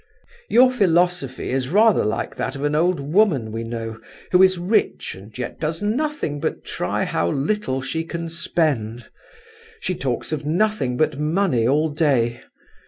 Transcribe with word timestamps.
"Your 0.49 0.71
philosophy 0.71 1.51
is 1.51 1.69
rather 1.69 2.03
like 2.03 2.35
that 2.35 2.55
of 2.55 2.63
an 2.63 2.73
old 2.73 2.99
woman 2.99 3.51
we 3.51 3.63
know, 3.63 3.99
who 4.31 4.41
is 4.41 4.57
rich 4.57 5.13
and 5.13 5.37
yet 5.37 5.59
does 5.59 5.83
nothing 5.83 6.39
but 6.39 6.63
try 6.63 7.03
how 7.05 7.29
little 7.29 7.83
she 7.83 8.03
can 8.03 8.27
spend. 8.27 9.11
She 9.79 9.93
talks 9.93 10.31
of 10.31 10.43
nothing 10.43 10.97
but 10.97 11.19
money 11.19 11.67
all 11.67 11.89
day. 11.89 12.41